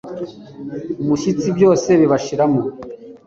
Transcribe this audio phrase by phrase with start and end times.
[1.01, 2.61] umushyitsi, byose bibashiramo